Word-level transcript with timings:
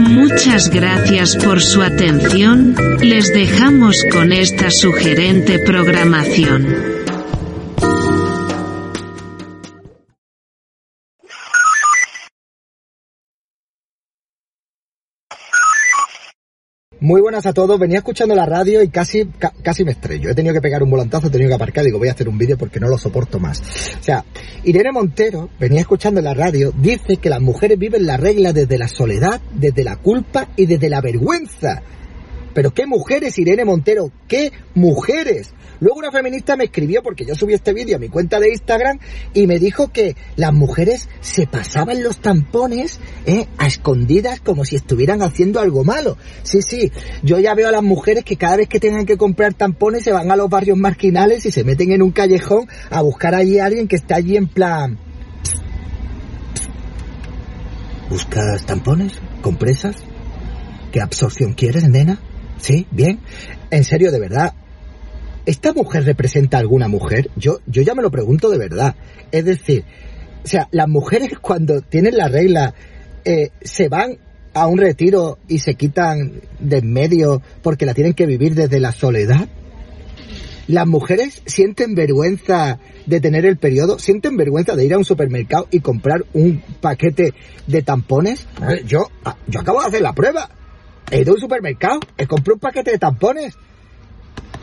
Muchas 0.00 0.70
gracias 0.70 1.36
por 1.36 1.62
su 1.62 1.82
atención, 1.82 2.74
les 3.00 3.32
dejamos 3.32 3.96
con 4.10 4.32
esta 4.32 4.70
sugerente 4.70 5.58
programación. 5.58 6.93
Muy 17.04 17.20
buenas 17.20 17.44
a 17.44 17.52
todos, 17.52 17.78
venía 17.78 17.98
escuchando 17.98 18.34
la 18.34 18.46
radio 18.46 18.82
y 18.82 18.88
casi, 18.88 19.28
casi 19.62 19.84
me 19.84 19.90
estrello. 19.90 20.30
He 20.30 20.34
tenido 20.34 20.54
que 20.54 20.62
pegar 20.62 20.82
un 20.82 20.88
volantazo, 20.88 21.26
he 21.26 21.30
tenido 21.30 21.50
que 21.50 21.56
aparcar, 21.56 21.84
digo 21.84 21.98
voy 21.98 22.08
a 22.08 22.12
hacer 22.12 22.30
un 22.30 22.38
vídeo 22.38 22.56
porque 22.56 22.80
no 22.80 22.88
lo 22.88 22.96
soporto 22.96 23.38
más. 23.38 23.60
O 24.00 24.02
sea, 24.02 24.24
Irene 24.62 24.90
Montero, 24.90 25.50
venía 25.60 25.80
escuchando 25.82 26.22
la 26.22 26.32
radio, 26.32 26.72
dice 26.74 27.18
que 27.18 27.28
las 27.28 27.42
mujeres 27.42 27.78
viven 27.78 28.06
la 28.06 28.16
regla 28.16 28.54
desde 28.54 28.78
la 28.78 28.88
soledad, 28.88 29.38
desde 29.54 29.84
la 29.84 29.96
culpa 29.96 30.48
y 30.56 30.64
desde 30.64 30.88
la 30.88 31.02
vergüenza. 31.02 31.82
Pero 32.54 32.72
qué 32.72 32.86
mujeres, 32.86 33.38
Irene 33.38 33.64
Montero, 33.64 34.10
qué 34.28 34.52
mujeres. 34.74 35.52
Luego 35.80 35.98
una 35.98 36.12
feminista 36.12 36.56
me 36.56 36.64
escribió 36.64 37.02
porque 37.02 37.26
yo 37.26 37.34
subí 37.34 37.52
este 37.52 37.72
vídeo 37.72 37.96
a 37.96 37.98
mi 37.98 38.08
cuenta 38.08 38.38
de 38.38 38.50
Instagram 38.50 39.00
y 39.34 39.46
me 39.46 39.58
dijo 39.58 39.88
que 39.88 40.16
las 40.36 40.52
mujeres 40.52 41.08
se 41.20 41.46
pasaban 41.46 42.02
los 42.02 42.18
tampones 42.18 43.00
¿eh? 43.26 43.48
a 43.58 43.66
escondidas 43.66 44.40
como 44.40 44.64
si 44.64 44.76
estuvieran 44.76 45.20
haciendo 45.20 45.60
algo 45.60 45.84
malo. 45.84 46.16
Sí, 46.42 46.62
sí, 46.62 46.92
yo 47.22 47.38
ya 47.38 47.54
veo 47.54 47.68
a 47.68 47.72
las 47.72 47.82
mujeres 47.82 48.24
que 48.24 48.36
cada 48.36 48.56
vez 48.56 48.68
que 48.68 48.80
tengan 48.80 49.04
que 49.04 49.16
comprar 49.16 49.54
tampones 49.54 50.04
se 50.04 50.12
van 50.12 50.30
a 50.30 50.36
los 50.36 50.48
barrios 50.48 50.78
marginales 50.78 51.44
y 51.44 51.50
se 51.50 51.64
meten 51.64 51.90
en 51.90 52.02
un 52.02 52.12
callejón 52.12 52.68
a 52.88 53.02
buscar 53.02 53.34
allí 53.34 53.58
a 53.58 53.66
alguien 53.66 53.88
que 53.88 53.96
está 53.96 54.16
allí 54.16 54.36
en 54.36 54.46
plan... 54.46 54.98
¿Buscas 58.08 58.64
tampones? 58.66 59.20
¿Compresas? 59.40 59.96
¿Qué 60.92 61.00
absorción 61.00 61.54
quieres, 61.54 61.88
nena? 61.88 62.20
Sí, 62.58 62.86
bien. 62.90 63.20
En 63.70 63.84
serio, 63.84 64.10
de 64.10 64.20
verdad. 64.20 64.54
¿Esta 65.46 65.74
mujer 65.74 66.04
representa 66.04 66.56
a 66.56 66.60
alguna 66.60 66.88
mujer? 66.88 67.30
Yo, 67.36 67.60
yo 67.66 67.82
ya 67.82 67.94
me 67.94 68.02
lo 68.02 68.10
pregunto 68.10 68.48
de 68.48 68.58
verdad. 68.58 68.94
Es 69.30 69.44
decir, 69.44 69.84
o 70.42 70.46
sea, 70.46 70.68
las 70.70 70.88
mujeres 70.88 71.38
cuando 71.40 71.80
tienen 71.82 72.16
la 72.16 72.28
regla 72.28 72.74
eh, 73.24 73.50
se 73.60 73.88
van 73.88 74.18
a 74.54 74.66
un 74.66 74.78
retiro 74.78 75.38
y 75.48 75.58
se 75.58 75.74
quitan 75.74 76.40
de 76.60 76.78
en 76.78 76.92
medio 76.92 77.42
porque 77.62 77.86
la 77.86 77.94
tienen 77.94 78.14
que 78.14 78.26
vivir 78.26 78.54
desde 78.54 78.80
la 78.80 78.92
soledad. 78.92 79.48
Las 80.66 80.86
mujeres 80.86 81.42
sienten 81.44 81.94
vergüenza 81.94 82.78
de 83.04 83.20
tener 83.20 83.44
el 83.44 83.58
periodo, 83.58 83.98
sienten 83.98 84.36
vergüenza 84.36 84.76
de 84.76 84.86
ir 84.86 84.94
a 84.94 84.98
un 84.98 85.04
supermercado 85.04 85.68
y 85.70 85.80
comprar 85.80 86.24
un 86.32 86.62
paquete 86.80 87.34
de 87.66 87.82
tampones. 87.82 88.46
Yo, 88.86 89.10
ah, 89.24 89.36
yo 89.46 89.60
acabo 89.60 89.82
de 89.82 89.88
hacer 89.88 90.00
la 90.00 90.14
prueba 90.14 90.48
he 91.14 91.22
ido 91.22 91.30
a 91.30 91.34
un 91.34 91.40
supermercado, 91.40 92.00
he 92.18 92.26
comprado 92.26 92.54
un 92.54 92.60
paquete 92.60 92.90
de 92.90 92.98
tampones. 92.98 93.54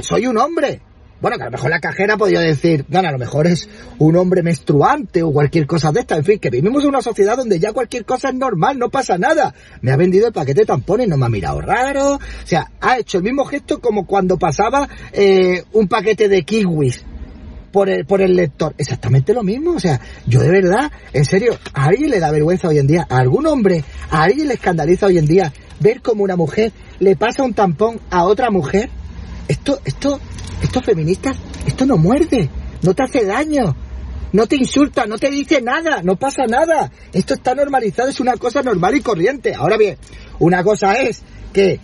Soy 0.00 0.26
un 0.26 0.36
hombre. 0.38 0.80
Bueno, 1.20 1.36
que 1.36 1.44
a 1.44 1.46
lo 1.46 1.52
mejor 1.52 1.70
la 1.70 1.78
cajera 1.78 2.16
podría 2.16 2.40
decir, 2.40 2.84
bueno, 2.88 3.08
a 3.08 3.12
lo 3.12 3.18
mejor 3.18 3.46
es 3.46 3.68
un 4.00 4.16
hombre 4.16 4.42
menstruante 4.42 5.22
o 5.22 5.30
cualquier 5.30 5.68
cosa 5.68 5.92
de 5.92 6.00
esta. 6.00 6.16
En 6.16 6.24
fin, 6.24 6.40
que 6.40 6.50
vivimos 6.50 6.82
en 6.82 6.88
una 6.88 7.00
sociedad 7.00 7.36
donde 7.36 7.60
ya 7.60 7.72
cualquier 7.72 8.04
cosa 8.04 8.30
es 8.30 8.34
normal, 8.34 8.76
no 8.76 8.90
pasa 8.90 9.16
nada. 9.18 9.54
Me 9.82 9.92
ha 9.92 9.96
vendido 9.96 10.26
el 10.26 10.32
paquete 10.32 10.62
de 10.62 10.66
tampones, 10.66 11.06
no 11.06 11.16
me 11.16 11.26
ha 11.26 11.28
mirado 11.28 11.60
raro. 11.60 12.14
O 12.14 12.20
sea, 12.44 12.72
ha 12.80 12.98
hecho 12.98 13.18
el 13.18 13.22
mismo 13.22 13.44
gesto 13.44 13.80
como 13.80 14.04
cuando 14.04 14.36
pasaba 14.36 14.88
eh, 15.12 15.62
un 15.74 15.86
paquete 15.86 16.28
de 16.28 16.42
kiwis 16.42 17.04
por 17.70 17.88
el, 17.88 18.04
por 18.04 18.20
el 18.20 18.34
lector. 18.34 18.74
Exactamente 18.76 19.32
lo 19.32 19.44
mismo. 19.44 19.74
O 19.74 19.80
sea, 19.80 20.00
yo 20.26 20.40
de 20.40 20.50
verdad, 20.50 20.90
en 21.12 21.24
serio, 21.24 21.56
¿a 21.72 21.84
alguien 21.84 22.10
le 22.10 22.18
da 22.18 22.32
vergüenza 22.32 22.66
hoy 22.66 22.78
en 22.78 22.88
día? 22.88 23.06
¿A 23.08 23.18
algún 23.18 23.46
hombre? 23.46 23.84
¿A 24.10 24.24
alguien 24.24 24.48
le 24.48 24.54
escandaliza 24.54 25.06
hoy 25.06 25.18
en 25.18 25.26
día 25.26 25.52
ver 25.82 26.00
cómo 26.00 26.24
una 26.24 26.36
mujer 26.36 26.72
le 26.98 27.16
pasa 27.16 27.42
un 27.42 27.54
tampón 27.54 28.00
a 28.10 28.24
otra 28.24 28.50
mujer. 28.50 28.88
Esto, 29.48 29.80
esto, 29.84 30.20
estos 30.62 30.84
feministas, 30.84 31.36
esto 31.66 31.84
no 31.84 31.96
muerde, 31.96 32.48
no 32.82 32.94
te 32.94 33.02
hace 33.02 33.24
daño, 33.24 33.76
no 34.32 34.46
te 34.46 34.56
insulta, 34.56 35.06
no 35.06 35.18
te 35.18 35.30
dice 35.30 35.60
nada, 35.60 36.02
no 36.02 36.16
pasa 36.16 36.46
nada. 36.46 36.90
Esto 37.12 37.34
está 37.34 37.54
normalizado, 37.54 38.08
es 38.08 38.20
una 38.20 38.36
cosa 38.36 38.62
normal 38.62 38.96
y 38.96 39.00
corriente. 39.00 39.54
Ahora 39.54 39.76
bien, 39.76 39.98
una 40.38 40.62
cosa 40.62 40.94
es 40.94 41.22
que 41.52 41.80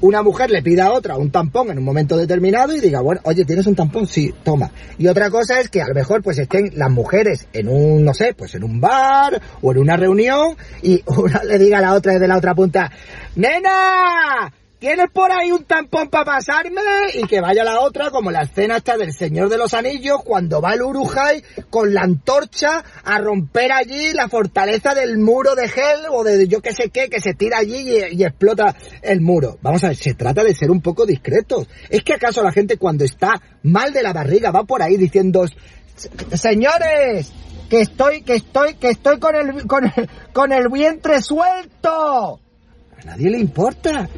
una 0.00 0.22
mujer 0.22 0.50
le 0.50 0.62
pida 0.62 0.86
a 0.86 0.92
otra 0.92 1.16
un 1.16 1.30
tampón 1.30 1.70
en 1.70 1.78
un 1.78 1.84
momento 1.84 2.16
determinado 2.16 2.74
y 2.74 2.80
diga, 2.80 3.00
bueno, 3.00 3.20
oye, 3.24 3.44
¿tienes 3.44 3.66
un 3.66 3.74
tampón? 3.74 4.06
Sí, 4.06 4.34
toma. 4.42 4.70
Y 4.98 5.06
otra 5.08 5.30
cosa 5.30 5.60
es 5.60 5.68
que 5.68 5.82
a 5.82 5.88
lo 5.88 5.94
mejor 5.94 6.22
pues 6.22 6.38
estén 6.38 6.72
las 6.74 6.90
mujeres 6.90 7.46
en 7.52 7.68
un, 7.68 8.04
no 8.04 8.14
sé, 8.14 8.34
pues 8.34 8.54
en 8.54 8.64
un 8.64 8.80
bar 8.80 9.40
o 9.62 9.72
en 9.72 9.78
una 9.78 9.96
reunión 9.96 10.56
y 10.82 11.02
una 11.06 11.44
le 11.44 11.58
diga 11.58 11.78
a 11.78 11.82
la 11.82 11.94
otra 11.94 12.14
desde 12.14 12.28
la 12.28 12.38
otra 12.38 12.54
punta, 12.54 12.90
¡Nena! 13.36 14.52
¿Tienes 14.80 15.10
por 15.10 15.30
ahí 15.30 15.52
un 15.52 15.64
tampón 15.64 16.08
para 16.08 16.24
pasarme? 16.24 16.80
Y 17.12 17.26
que 17.26 17.42
vaya 17.42 17.64
la 17.64 17.80
otra, 17.80 18.10
como 18.10 18.30
la 18.30 18.44
escena 18.44 18.78
esta 18.78 18.96
del 18.96 19.12
Señor 19.12 19.50
de 19.50 19.58
los 19.58 19.74
Anillos, 19.74 20.22
cuando 20.24 20.62
va 20.62 20.72
el 20.72 20.80
Urujai 20.80 21.44
con 21.68 21.92
la 21.92 22.00
antorcha 22.00 22.82
a 23.04 23.18
romper 23.18 23.72
allí 23.72 24.14
la 24.14 24.30
fortaleza 24.30 24.94
del 24.94 25.18
muro 25.18 25.54
de 25.54 25.64
Hell 25.64 26.06
o 26.10 26.24
de 26.24 26.48
yo 26.48 26.62
qué 26.62 26.72
sé 26.72 26.88
qué, 26.88 27.10
que 27.10 27.20
se 27.20 27.34
tira 27.34 27.58
allí 27.58 27.76
y, 27.76 28.16
y, 28.16 28.24
explota 28.24 28.74
el 29.02 29.20
muro. 29.20 29.58
Vamos 29.60 29.84
a 29.84 29.88
ver, 29.88 29.96
se 29.96 30.14
trata 30.14 30.42
de 30.42 30.54
ser 30.54 30.70
un 30.70 30.80
poco 30.80 31.04
discretos. 31.04 31.68
¿Es 31.90 32.02
que 32.02 32.14
acaso 32.14 32.42
la 32.42 32.50
gente 32.50 32.78
cuando 32.78 33.04
está 33.04 33.34
mal 33.62 33.92
de 33.92 34.02
la 34.02 34.14
barriga 34.14 34.50
va 34.50 34.64
por 34.64 34.80
ahí 34.80 34.96
diciendo, 34.96 35.44
señores, 36.32 37.30
que 37.68 37.82
estoy, 37.82 38.22
que 38.22 38.36
estoy, 38.36 38.76
que 38.76 38.88
estoy 38.88 39.18
con 39.18 39.34
el, 39.36 39.66
con 39.66 39.84
el, 39.84 40.08
con 40.32 40.52
el 40.52 40.70
vientre 40.70 41.20
suelto? 41.20 42.40
A 42.98 43.04
nadie 43.04 43.28
le 43.28 43.38
importa 43.38 44.08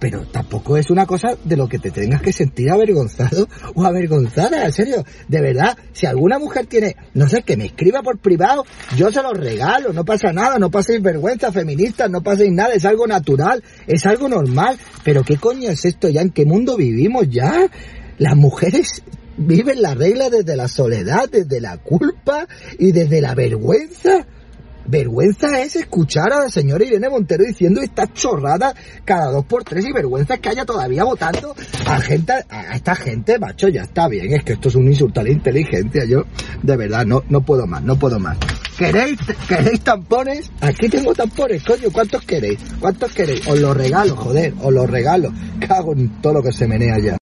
pero 0.00 0.26
tampoco 0.26 0.78
es 0.78 0.90
una 0.90 1.06
cosa 1.06 1.36
de 1.44 1.56
lo 1.56 1.68
que 1.68 1.78
te 1.78 1.90
tengas 1.90 2.22
que 2.22 2.32
sentir 2.32 2.70
avergonzado 2.70 3.46
o 3.74 3.84
avergonzada, 3.84 4.64
en 4.64 4.72
serio, 4.72 5.04
de 5.28 5.40
verdad, 5.40 5.76
si 5.92 6.06
alguna 6.06 6.38
mujer 6.38 6.66
tiene, 6.66 6.96
no 7.14 7.28
sé, 7.28 7.42
que 7.42 7.56
me 7.56 7.66
escriba 7.66 8.02
por 8.02 8.18
privado, 8.18 8.64
yo 8.96 9.12
se 9.12 9.22
lo 9.22 9.32
regalo, 9.32 9.92
no 9.92 10.04
pasa 10.04 10.32
nada, 10.32 10.58
no 10.58 10.70
paséis 10.70 11.02
vergüenza, 11.02 11.52
feministas, 11.52 12.10
no 12.10 12.22
paséis 12.22 12.50
nada, 12.50 12.72
es 12.74 12.84
algo 12.86 13.06
natural, 13.06 13.62
es 13.86 14.06
algo 14.06 14.28
normal, 14.28 14.78
pero 15.04 15.22
¿qué 15.22 15.36
coño 15.36 15.70
es 15.70 15.84
esto 15.84 16.08
ya? 16.08 16.22
¿En 16.22 16.30
qué 16.30 16.46
mundo 16.46 16.76
vivimos 16.76 17.28
ya? 17.28 17.66
Las 18.16 18.36
mujeres 18.36 19.02
viven 19.36 19.82
la 19.82 19.94
regla 19.94 20.30
desde 20.30 20.56
la 20.56 20.68
soledad, 20.68 21.28
desde 21.30 21.60
la 21.60 21.76
culpa 21.78 22.46
y 22.78 22.92
desde 22.92 23.20
la 23.20 23.34
vergüenza. 23.34 24.26
Vergüenza 24.90 25.60
es 25.60 25.76
escuchar 25.76 26.32
a 26.32 26.40
la 26.40 26.48
señora 26.48 26.84
Irene 26.84 27.08
Montero 27.08 27.44
diciendo 27.44 27.80
esta 27.80 28.12
chorrada 28.12 28.74
cada 29.04 29.30
dos 29.30 29.44
por 29.44 29.62
tres 29.62 29.86
y 29.86 29.92
vergüenza 29.92 30.34
es 30.34 30.40
que 30.40 30.48
haya 30.48 30.64
todavía 30.64 31.04
votando 31.04 31.54
a 31.86 32.00
gente, 32.00 32.32
a 32.48 32.74
esta 32.74 32.96
gente, 32.96 33.38
macho, 33.38 33.68
ya 33.68 33.82
está 33.82 34.08
bien, 34.08 34.32
es 34.34 34.42
que 34.42 34.54
esto 34.54 34.68
es 34.68 34.74
un 34.74 34.88
insulto 34.88 35.20
a 35.20 35.22
la 35.22 35.30
inteligencia, 35.30 36.04
yo 36.04 36.24
de 36.62 36.76
verdad 36.76 37.06
no, 37.06 37.22
no 37.28 37.40
puedo 37.42 37.68
más, 37.68 37.84
no 37.84 37.96
puedo 37.96 38.18
más. 38.18 38.36
¿Queréis, 38.76 39.18
¿Queréis 39.46 39.80
tampones? 39.82 40.50
Aquí 40.60 40.88
tengo 40.88 41.14
tampones, 41.14 41.62
coño, 41.62 41.90
¿cuántos 41.92 42.22
queréis? 42.22 42.58
¿Cuántos 42.80 43.12
queréis? 43.12 43.46
Os 43.46 43.60
los 43.60 43.76
regalo, 43.76 44.16
joder, 44.16 44.54
os 44.60 44.72
los 44.72 44.88
regalo. 44.88 45.32
Cago 45.68 45.92
en 45.92 46.20
todo 46.20 46.32
lo 46.32 46.42
que 46.42 46.50
se 46.50 46.66
menea 46.66 46.98
ya. 46.98 47.18